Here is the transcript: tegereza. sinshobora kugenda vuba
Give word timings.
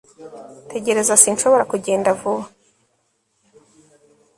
tegereza. 0.71 1.13
sinshobora 1.23 1.63
kugenda 1.71 2.09
vuba 2.19 2.45